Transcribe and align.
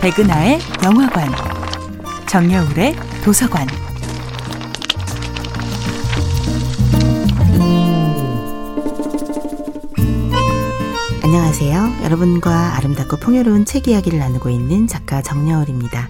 백은하의 0.00 0.60
영화관, 0.84 1.28
정여울의 2.28 2.94
도서관. 3.24 3.66
안녕하세요. 11.24 12.04
여러분과 12.04 12.76
아름답고 12.76 13.16
풍요로운 13.16 13.64
책 13.64 13.88
이야기를 13.88 14.20
나누고 14.20 14.50
있는 14.50 14.86
작가 14.86 15.20
정여울입니다. 15.20 16.08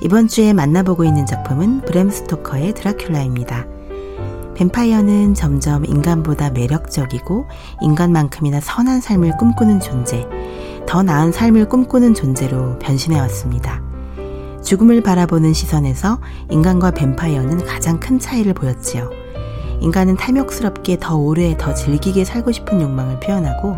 이번 0.00 0.28
주에 0.28 0.52
만나보고 0.52 1.04
있는 1.04 1.26
작품은 1.26 1.80
브램 1.80 2.10
스토커의 2.10 2.72
드라큘라입니다. 2.74 3.66
뱀파이어는 4.54 5.34
점점 5.34 5.84
인간보다 5.84 6.50
매력적이고 6.50 7.46
인간만큼이나 7.80 8.60
선한 8.60 9.00
삶을 9.00 9.36
꿈꾸는 9.38 9.80
존재, 9.80 10.24
더 10.86 11.02
나은 11.02 11.32
삶을 11.32 11.68
꿈꾸는 11.68 12.14
존재로 12.14 12.78
변신해 12.78 13.18
왔습니다. 13.20 13.82
죽음을 14.62 15.02
바라보는 15.02 15.52
시선에서 15.52 16.20
인간과 16.50 16.90
뱀파이어는 16.90 17.64
가장 17.64 17.98
큰 17.98 18.18
차이를 18.18 18.54
보였지요. 18.54 19.10
인간은 19.80 20.16
탐욕스럽게 20.16 20.98
더 21.00 21.16
오래 21.16 21.56
더 21.56 21.72
즐기게 21.72 22.24
살고 22.24 22.52
싶은 22.52 22.80
욕망을 22.80 23.20
표현하고 23.20 23.76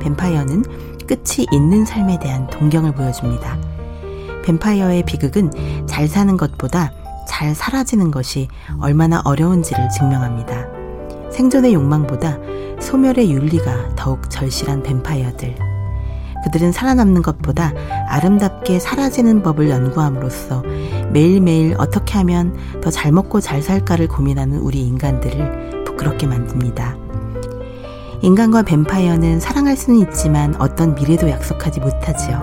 뱀파이어는 0.00 0.62
끝이 1.06 1.46
있는 1.52 1.84
삶에 1.84 2.18
대한 2.18 2.48
동경을 2.48 2.92
보여줍니다. 2.92 3.58
뱀파이어의 4.44 5.04
비극은 5.04 5.86
잘 5.86 6.08
사는 6.08 6.36
것보다 6.36 6.92
잘 7.28 7.54
사라지는 7.54 8.10
것이 8.10 8.48
얼마나 8.80 9.20
어려운지를 9.24 9.88
증명합니다. 9.90 10.66
생존의 11.30 11.74
욕망보다 11.74 12.38
소멸의 12.80 13.30
윤리가 13.30 13.94
더욱 13.96 14.28
절실한 14.28 14.82
뱀파이어들. 14.82 15.71
그들은 16.44 16.72
살아남는 16.72 17.22
것보다 17.22 17.72
아름답게 18.08 18.78
사라지는 18.78 19.42
법을 19.42 19.70
연구함으로써 19.70 20.62
매일매일 21.12 21.74
어떻게 21.78 22.14
하면 22.18 22.56
더 22.80 22.90
잘 22.90 23.12
먹고 23.12 23.40
잘 23.40 23.62
살까를 23.62 24.08
고민하는 24.08 24.58
우리 24.58 24.86
인간들을 24.86 25.84
부끄럽게 25.84 26.26
만듭니다. 26.26 26.96
인간과 28.22 28.62
뱀파이어는 28.62 29.40
사랑할 29.40 29.76
수는 29.76 30.00
있지만 30.00 30.54
어떤 30.60 30.94
미래도 30.94 31.28
약속하지 31.28 31.80
못하지요. 31.80 32.40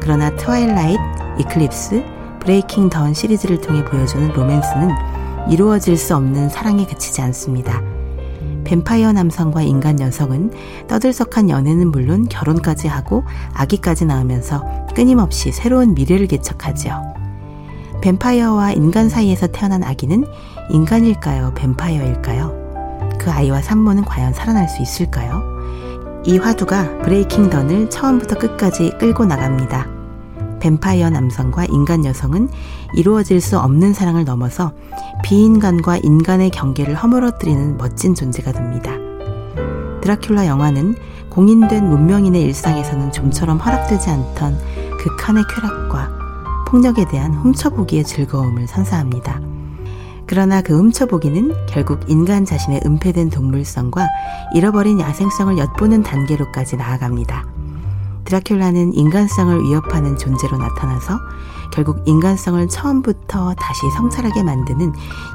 그러나 0.00 0.30
Twilight, 0.36 1.00
Eclipse, 1.40 2.04
Breaking 2.40 2.90
Dawn 2.90 3.14
시리즈를 3.14 3.60
통해 3.60 3.84
보여주는 3.84 4.28
로맨스는 4.32 4.90
이루어질 5.50 5.96
수 5.96 6.14
없는 6.14 6.48
사랑에 6.48 6.86
그치지 6.86 7.20
않습니다. 7.22 7.91
뱀파이어 8.64 9.12
남성과 9.12 9.62
인간 9.62 10.00
여성은 10.00 10.52
떠들썩한 10.88 11.50
연애는 11.50 11.90
물론 11.90 12.28
결혼까지 12.28 12.88
하고 12.88 13.24
아기까지 13.54 14.04
낳으면서 14.04 14.64
끊임없이 14.94 15.52
새로운 15.52 15.94
미래를 15.94 16.26
개척하지요. 16.26 17.14
뱀파이어와 18.02 18.72
인간 18.72 19.08
사이에서 19.08 19.46
태어난 19.46 19.84
아기는 19.84 20.24
인간일까요? 20.70 21.54
뱀파이어일까요? 21.54 22.62
그 23.18 23.30
아이와 23.30 23.62
산모는 23.62 24.04
과연 24.04 24.32
살아날 24.32 24.68
수 24.68 24.82
있을까요? 24.82 25.42
이 26.24 26.38
화두가 26.38 26.98
브레이킹 26.98 27.50
던을 27.50 27.90
처음부터 27.90 28.38
끝까지 28.38 28.92
끌고 28.98 29.24
나갑니다. 29.24 30.01
뱀파이어 30.62 31.10
남성과 31.10 31.64
인간 31.64 32.04
여성은 32.04 32.48
이루어질 32.94 33.40
수 33.40 33.58
없는 33.58 33.92
사랑을 33.92 34.24
넘어서 34.24 34.72
비인간과 35.24 35.98
인간의 35.98 36.50
경계를 36.50 36.94
허물어뜨리는 36.94 37.76
멋진 37.76 38.14
존재가 38.14 38.52
됩니다. 38.52 38.92
드라큘라 40.02 40.46
영화는 40.46 40.94
공인된 41.30 41.88
문명인의 41.88 42.42
일상에서는 42.42 43.10
좀처럼 43.10 43.58
허락되지 43.58 44.10
않던 44.10 44.58
극한의 44.98 45.44
쾌락과 45.48 46.10
폭력에 46.68 47.06
대한 47.06 47.34
훔쳐보기의 47.34 48.04
즐거움을 48.04 48.68
선사합니다. 48.68 49.40
그러나 50.26 50.62
그 50.62 50.78
훔쳐보기는 50.78 51.66
결국 51.66 52.00
인간 52.08 52.44
자신의 52.44 52.82
은폐된 52.86 53.30
동물성과 53.30 54.06
잃어버린 54.54 55.00
야생성을 55.00 55.58
엿보는 55.58 56.04
단계로까지 56.04 56.76
나아갑니다. 56.76 57.51
드라큘라는 58.32 58.96
인간성을 58.96 59.62
위협하는 59.62 60.16
존재로 60.16 60.56
나타나서 60.56 61.20
결국 61.72 62.02
인간성을 62.06 62.66
처음부터 62.68 63.54
다시 63.54 63.80
성찰하게 63.96 64.42
만드는 64.42 64.92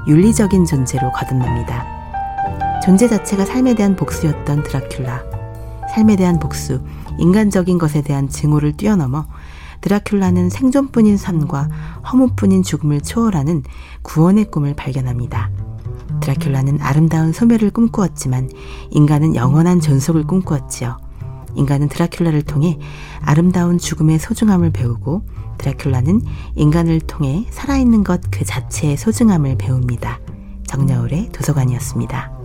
윤리적인 0.08 0.66
존재로 0.66 1.12
거듭납니다. 1.12 1.86
존재 2.84 3.08
자체가 3.08 3.46
삶에 3.46 3.76
대한 3.76 3.96
복수였던 3.96 4.64
드라큘라. 4.64 5.24
삶에 5.94 6.16
대한 6.16 6.40
복수, 6.40 6.82
인간적인 7.20 7.78
것에 7.78 8.02
대한 8.02 8.30
증오를 8.30 8.78
뛰어넘어 8.78 9.26
드라큘라는 9.82 10.50
생존뿐인 10.50 11.18
삶과 11.18 11.70
허무뿐인 12.12 12.64
죽음을 12.64 13.02
초월하는 13.02 13.64
구원의 14.02 14.46
꿈을 14.46 14.74
발견합니다. 14.76 15.52
드라큘라는 16.22 16.80
아름다운 16.82 17.32
소멸을 17.32 17.70
꿈꾸었지만 17.72 18.50
인간은 18.92 19.36
영원한 19.36 19.80
존속을 19.80 20.26
꿈꾸었지요. 20.26 21.07
인간은 21.58 21.90
드라큘라를 21.90 22.46
통해 22.46 22.78
아름다운 23.22 23.78
죽음의 23.78 24.20
소중함을 24.20 24.72
배우고 24.72 25.24
드라큘라는 25.58 26.22
인간을 26.56 27.02
통해 27.02 27.46
살아있는 27.50 28.04
것 28.04 28.22
그 28.32 28.46
자체의 28.46 28.98
소중함을 28.98 29.58
배웁니다. 29.58 30.20
정여울의 30.68 31.30
도서관이었습니다. 31.32 32.37